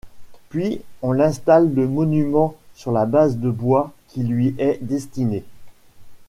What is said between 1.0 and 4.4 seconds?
on installe le monument sur la base de bois qui